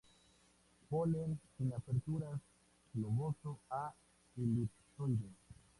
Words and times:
Polen 0.89 1.39
sin 1.57 1.69
aperturas, 1.77 2.39
globoso 2.95 3.59
a 3.69 3.93
elipsoide. 4.35 5.29